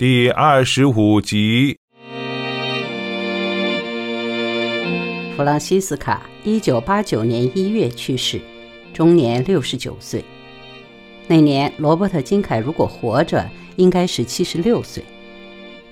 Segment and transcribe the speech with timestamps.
[0.00, 1.76] 第二十五集。
[5.36, 8.40] 弗朗西斯卡一九八九年一月去世，
[8.94, 10.24] 终年六十九岁。
[11.26, 15.04] 那年，罗伯特·金凯如果活着，应该是七十六岁。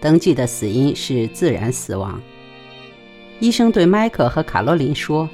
[0.00, 2.18] 登记的死因是自然死亡。
[3.40, 5.28] 医生对迈克和卡洛琳说：“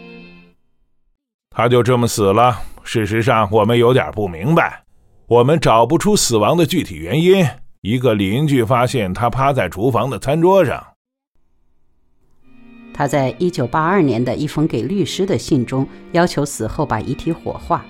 [1.54, 2.60] 他就这么死了。
[2.82, 4.82] 事实上，我们有点不明白，
[5.28, 7.46] 我们找不出死亡的具体原因。”
[7.86, 10.82] 一个邻居发现他趴在厨房的餐桌上。
[12.94, 17.84] 他在一九八二年的一封给律师的信中，要求死后把遗体火化，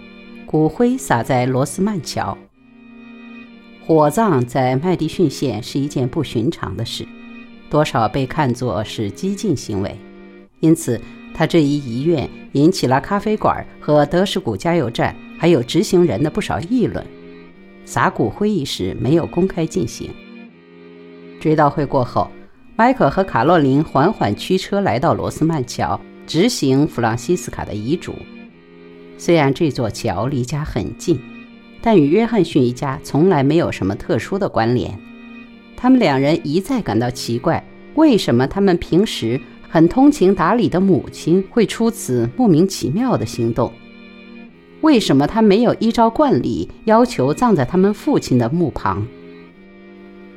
[0.46, 2.36] 骨灰撒在罗斯曼桥。
[3.86, 7.06] 火葬在麦迪逊县是一件不寻常的事，
[7.70, 9.96] 多少被看作是激进行为，
[10.58, 11.00] 因此
[11.32, 17.06] 他这一遗愿引起了咖啡馆和德士古加油站还有执行人的不少议论。
[17.84, 20.10] 撒骨会议时没有公开进行。
[21.40, 22.30] 追悼会过后，
[22.76, 28.14] 迈克和卡洛琳缓缓驱车来到罗斯曼桥，执行弗朗西斯卡的遗嘱。
[29.18, 31.20] 虽然这座桥离家很近，
[31.80, 34.98] 但与约翰逊一家从来没有什么特殊的关联。
[35.76, 37.62] 他们两人一再感到奇怪：
[37.94, 43.70] 为什么他们平时很通情达理的母亲会出此莫名其妙的行动？
[44.84, 49.02] 为什么他没有依照惯例要求葬在他们父亲的墓旁？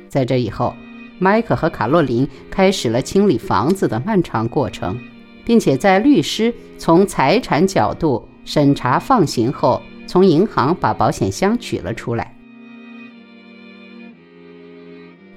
[0.08, 0.74] 在这以后，
[1.18, 4.98] 迈克和卡洛琳开始了清理房子的漫长过程，
[5.44, 12.34] 并且在律师从财产角度审查放行后，从银行把保险箱取了出来。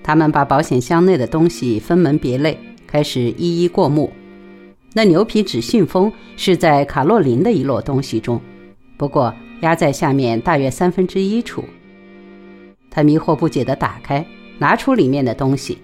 [0.01, 4.09] 他们把保险箱内的东西分门别类，开始一一过目。
[4.93, 8.39] 那牛皮纸信封是在卡洛琳的一摞东西中。
[9.02, 11.66] 不过压在下面大约三分之一处。
[12.91, 14.23] 他迷惑不解地打开，
[14.59, 15.80] 拿出里面的东西。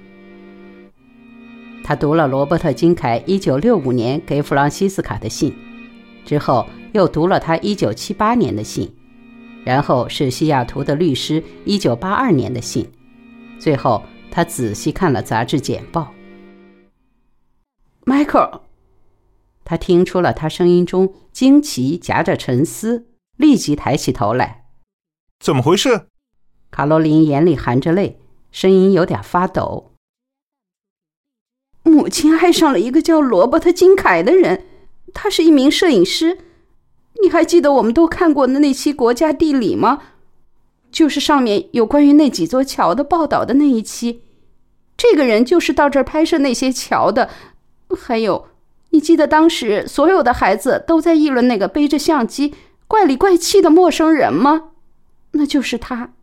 [1.84, 5.52] 他读了罗伯特·金凯1965年给弗朗西斯卡的信，
[6.26, 8.88] 之后又读了他1978年的信，
[9.66, 12.88] 然后是西雅图的律师1982年的信，
[13.58, 16.14] 最后他仔细看了杂志简报。
[18.06, 18.62] 迈克。
[19.70, 24.64] 他听出了他声音中惊奇夹着沉思，立即抬起头来。
[25.42, 26.08] 怎么回事？
[26.72, 28.18] 卡罗琳眼里含着泪，
[28.50, 29.92] 声音有点发抖。
[31.84, 34.64] 母亲爱上了一个叫罗伯特·金凯的人，
[35.14, 36.38] 他是一名摄影师。
[37.22, 40.02] 你还记得我们都看过的那期《国家地理》吗？
[40.90, 44.24] 就是上面有关于那几座桥的报道的那一期。
[44.96, 47.30] 这个人就是到这儿拍摄那些桥的，
[48.00, 48.48] 还有。
[48.90, 52.56] 你记得当时所有的孩子都在议论那个背着相机、
[52.88, 54.72] 怪里怪气的陌生人吗？
[55.32, 56.14] 那就是他。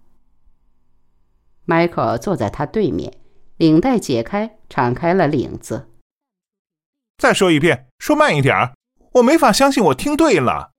[1.67, 3.19] 迈克尔坐在他对面，
[3.59, 5.89] 领带解开，敞开了领子。
[7.19, 8.75] 再说一遍，说慢一点儿，
[9.13, 10.73] 我没法相信我听对了。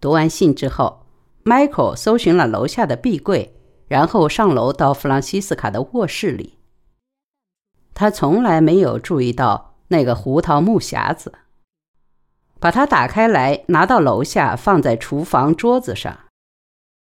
[0.00, 1.06] 读完信之后，
[1.42, 3.54] 迈克尔搜寻了楼下的壁柜，
[3.86, 6.58] 然后上楼到弗朗西斯卡的卧室里。
[7.94, 9.67] 他从来没有注意到。
[9.88, 11.32] 那个胡桃木匣子，
[12.60, 16.20] 把它打开来，拿到楼下，放在厨房桌子上。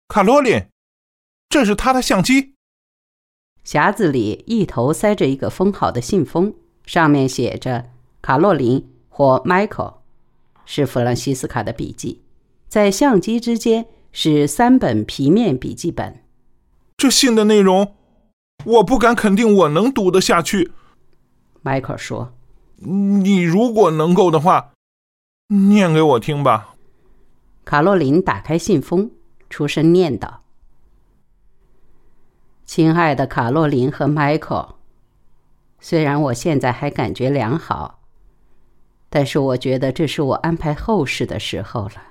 [0.07, 0.67] 卡罗琳，
[1.49, 2.53] 这是他的相机。
[3.65, 6.53] 匣子里一头塞着一个封好的信封，
[6.85, 7.89] 上面写着
[8.21, 9.95] “卡洛琳”或 “Michael”，
[10.65, 12.23] 是弗朗西斯卡的笔记。
[12.67, 16.23] 在相机之间是三本皮面笔记本。
[16.97, 17.95] 这信的内容，
[18.65, 20.71] 我不敢肯定我能读得下去。
[21.61, 22.33] 迈克说。
[22.81, 24.71] 你如果能够的话，
[25.47, 26.75] 念给我听吧。
[27.65, 29.11] 卡洛琳打开信封，
[29.49, 30.43] 出声念道
[32.65, 34.75] ：“亲爱的卡洛琳和迈克，
[35.79, 37.99] 虽然我现在还感觉良好，
[39.09, 42.03] 但是我觉得这是我安排后事的时候了。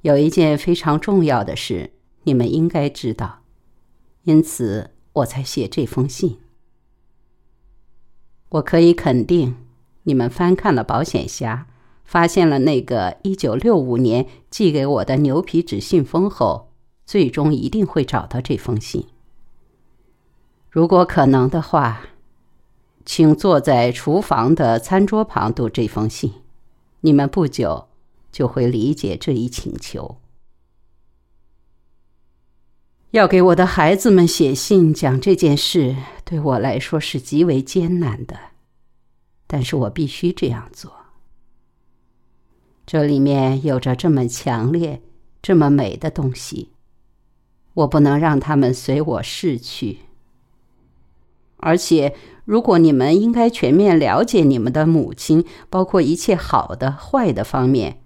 [0.00, 1.92] 有一件非常重要的事，
[2.22, 3.42] 你们应该知道，
[4.22, 6.40] 因此我才写这封信。”
[8.54, 9.56] 我可以肯定，
[10.04, 11.64] 你们翻看了保险匣，
[12.04, 16.68] 发现了那个一九六五年寄给我的牛皮纸信封后，
[17.04, 19.06] 最终一定会找到这封信。
[20.70, 22.02] 如果可能的话，
[23.04, 26.32] 请坐在厨房的餐桌旁读这封信，
[27.00, 27.88] 你们不久
[28.30, 30.18] 就会理解这一请求。
[33.14, 35.94] 要给我的孩子们写信讲这件事，
[36.24, 38.36] 对我来说是极为艰难的，
[39.46, 40.92] 但是我必须这样做。
[42.84, 45.00] 这里面有着这么强烈、
[45.40, 46.70] 这么美的东西，
[47.74, 49.98] 我不能让他们随我逝去。
[51.58, 58.00] 而且，如果你们应该全面了解你们的母亲，包括一切好的、坏的方面，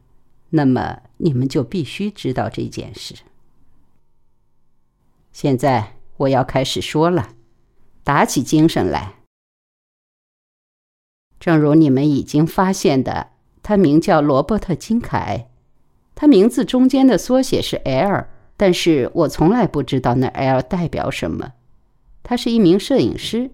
[0.50, 3.14] 那么你们就必须知道这件事。
[5.40, 7.29] 现在我要开始说了，
[8.02, 9.14] 打起精神来。
[11.38, 13.29] 正如你们已经发现的，
[13.62, 15.49] 他名叫罗伯特·金凯，
[16.17, 18.26] 他名字中间的缩写是 L，
[18.56, 21.52] 但是我从来不知道那 L 代表什么。
[22.25, 23.52] 他是一名摄影师，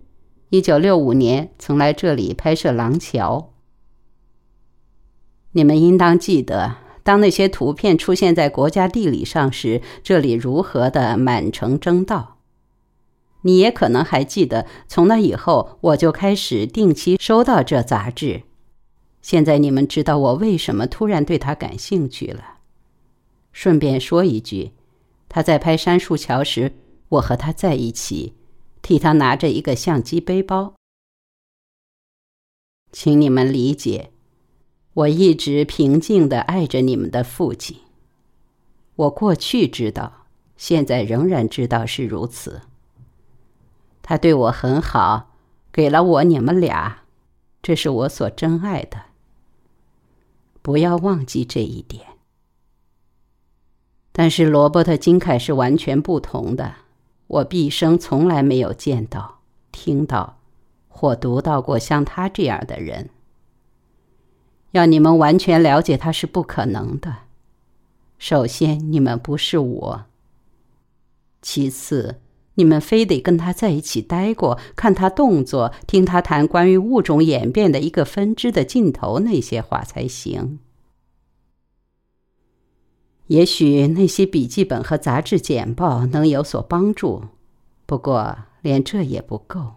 [0.49, 3.53] 一九六五年曾来这里拍摄《廊桥》。
[5.53, 12.39] 你们应当记得，当那些图片出现在国家地理上时，这里如何的满城争道。
[13.43, 18.45] 你也可能还记得，从那以后，我就开始定期收到这杂志。
[19.21, 22.59] 现在你们知道我为什么突然对他感兴趣了。
[23.53, 24.73] 顺便说一句，
[25.29, 26.73] 他在拍杉树桥时，
[27.11, 28.33] 我和他在一起，
[28.81, 30.75] 替他拿着一个相机背包。
[32.91, 34.11] 请你们理解，
[34.95, 37.79] 我一直平静的爱着你们的父亲。
[38.97, 40.27] 我过去知道，
[40.57, 42.63] 现在仍然知道是如此。
[44.03, 45.31] 他对我很好，
[45.73, 47.03] 给了我你们俩，
[47.61, 49.03] 这是我所珍爱的。
[50.63, 52.07] 不要忘记这一点。
[54.13, 56.77] 但是罗伯特·金凯是完全不同的，
[57.27, 59.41] 我毕生从来没有见到、
[59.73, 60.39] 听到
[60.87, 63.11] 或读到过像他这样的人。
[64.75, 67.19] 要你们完全了解他是不可能的。
[68.19, 70.07] 首先，你们不是我；
[71.41, 72.17] 其次，
[72.55, 80.59] 你们非得跟他在一起待过，看他动作，听他谈关于物种演变的一个分支的尽头那些话才行。
[83.29, 87.23] 也许那些笔记本和杂志简报能有所帮助，
[87.87, 89.75] 不过连这也不够。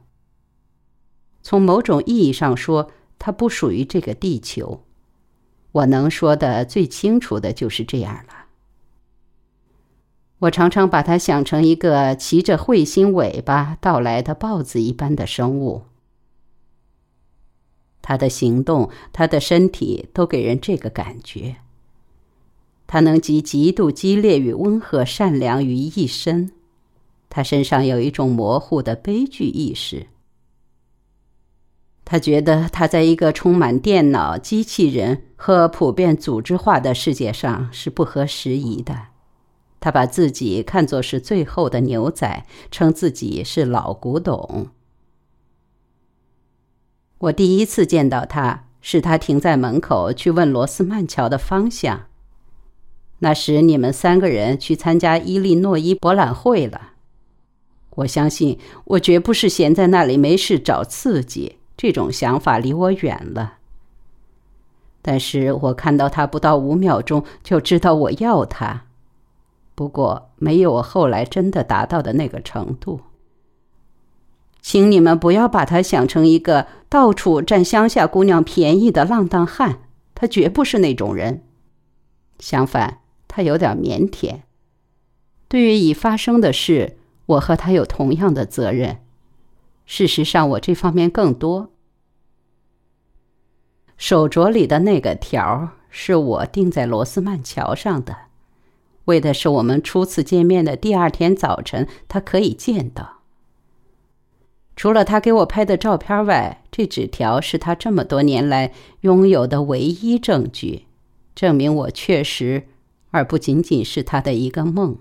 [1.43, 2.89] 从某种意义上说，
[3.19, 4.85] 它不属于这个地球。
[5.77, 8.45] 我能说的最清楚的就是这样了。
[10.39, 15.83] 我常常把它想成一个骑着彗星尾巴到来的豹子一般的生物。
[18.01, 21.57] 它的行动、它的身体都给人这个感觉。
[22.85, 26.51] 它能集极度激烈与温和、善良于一身。
[27.29, 30.07] 它身上有一种模糊的悲剧意识。
[32.09, 39.07] 他觉得他在一个充满电脑、机器人和普遍组织化的世界上是不合时宜的。
[39.81, 44.69] 他把自己看作是最后的牛仔，称自己是老古董。
[47.17, 52.05] 我第一次见到他，是他停在门口去问罗斯曼桥的方向。
[53.19, 56.93] 那时你们三个人去参加伊利诺伊博览会了。
[57.89, 63.53] 我相信，我绝不是闲在那里没事找刺激，这种想法离我远了。
[65.01, 68.83] 但是我看到他不到五秒钟，就知道我要他。
[69.73, 72.99] 不过没有我后来真的达到的那个程度。
[74.59, 79.79] 请你们不要把他想成一个到处占乡下姑娘便宜的浪荡汉，
[80.13, 81.43] 他绝不是那种人。
[82.39, 82.99] 相反，
[83.29, 84.41] 他有点腼腆。
[85.47, 86.97] 对于已发生的事，
[87.27, 88.97] 我和他有同样的责任。
[89.85, 91.69] 事实上，我这方面更多。
[94.09, 98.15] 手镯里的那个条是我钉在罗斯曼桥上的。
[99.03, 103.17] 为的是我们初次见面的第二天早晨，他可以见到。
[104.77, 108.71] 除了他给我拍的照片外，这纸条是他这么多年来
[109.01, 110.85] 拥有的唯一证据，
[111.35, 112.67] 证明我确实，
[113.11, 114.99] 而不仅仅是他的一个梦。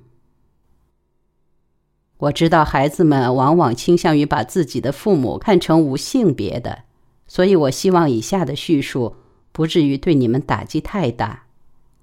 [2.16, 6.82] 我知道孩子们往往倾向于把自己的父母看成无性别的，
[7.26, 9.16] 所以我希望以下的叙述
[9.52, 11.44] 不至于对你们打击太大。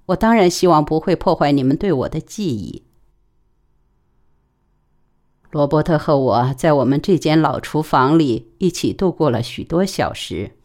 [0.06, 2.82] 我当然希望不会破坏你们对我的记忆。
[5.50, 10.56] 罗伯特和我在我们这间老厨房里一起度过了许多小时。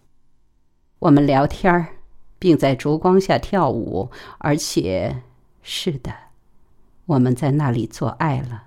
[0.98, 1.88] 我们聊天儿，
[2.40, 5.22] 并在烛光下跳舞，而且，
[5.62, 6.14] 是的，
[7.06, 8.64] 我们在那里做爱了，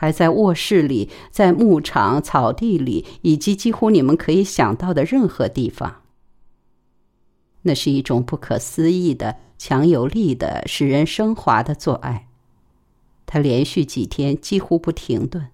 [0.00, 6.02] 还在卧室里，在牧场、草地里，以及几乎你们可以想到的任何地方。
[7.62, 9.40] 那是一种不可思议的。
[9.58, 12.28] 强有力的、使人升华的做爱，
[13.26, 15.48] 他连续几天几乎不停顿。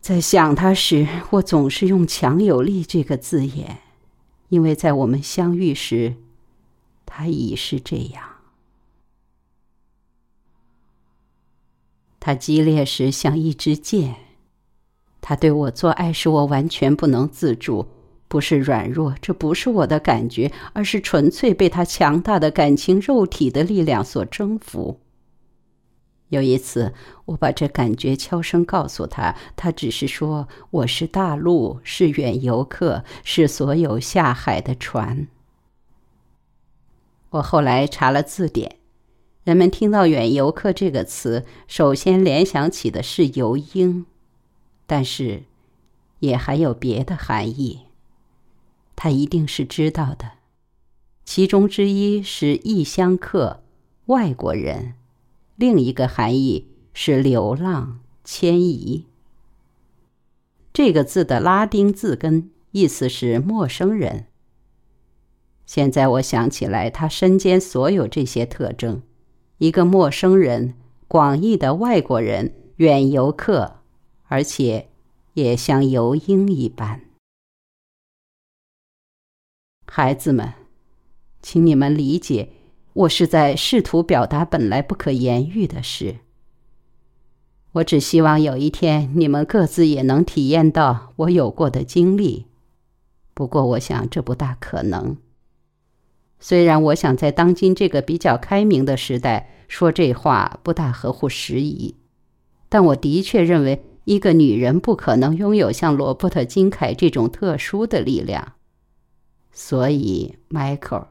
[0.00, 3.78] 在想他时，我总是用“强有力”这个字眼，
[4.48, 6.16] 因为在我们相遇时，
[7.06, 8.29] 他已是这样。
[12.20, 14.14] 它激烈时像一支箭。
[15.22, 17.86] 他对我做爱使我完全不能自主，
[18.28, 25.00] 不是软弱，这不是我的感觉，而是纯粹被他强大的感情肉体的力量所征服。
[26.28, 35.26] 有一次，我把这感觉悄声告诉他，他只是说：“我是大陆，是远游客，是所有下海的船。”
[37.30, 38.76] 我后来查了字典，
[39.50, 44.06] 人们听到“远游客”这个词，首先联想起的是游鹰，
[44.86, 45.42] 但是
[46.20, 47.80] 也还有别的含义。
[48.94, 50.34] 他一定是知道的，
[51.24, 53.64] 其中之一是异乡客，
[54.06, 54.94] 外国人。
[55.56, 59.06] 另一个含义是流浪、迁移。
[60.72, 64.26] 这个字的拉丁字根意思是陌生人。
[65.66, 69.02] 现在我想起来，他身兼所有这些特征：
[69.60, 70.72] 一个陌生人、
[71.06, 73.76] 广义的外国人、远游客，
[74.24, 74.88] 而且
[75.34, 77.02] 也像游鹰一般。
[79.86, 80.54] 孩子们，
[81.42, 82.48] 请你们理解。
[82.94, 86.16] 我是在试图表达本来不可言喻的事。
[87.72, 92.46] 我只希望有一天你们各自也能体验到我有过的经历，
[93.34, 95.18] 不过我想这不大可能。
[96.40, 101.94] 虽然我想在当今这个比较开明的时代说这话不大合乎时宜，
[102.68, 108.54] 但我的确认为一个女人不可能拥有像罗伯特金凯这种特殊的力量。
[109.52, 111.08] 所以，Michael。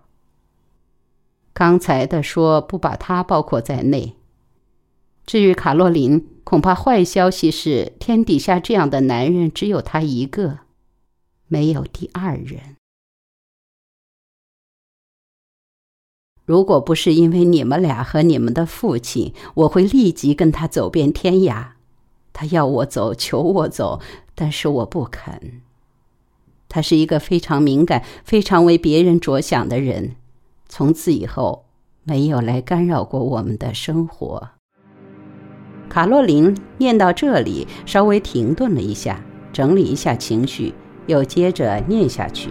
[1.53, 4.15] 刚才的说不把他包括在内。
[5.25, 10.59] 至于卡洛琳，恐怕坏消息是天底下这样的男人只有他一个，
[11.47, 12.78] 没有第二人。
[16.49, 21.73] 如果不是因为你们俩和你们的父亲，我会立即跟他走遍天涯。
[22.33, 24.01] 他要我走，求我走，
[24.33, 25.61] 但是我不肯。
[26.67, 30.15] 他是一个非常敏感、非常为别人着想的人。
[30.67, 31.65] 从此以后，
[32.03, 34.49] 没有来干扰过我们的生活。
[35.87, 40.73] 卡洛琳念到这里，稍微停顿了一下，整理一下情绪，
[41.05, 42.49] 又接着念下去。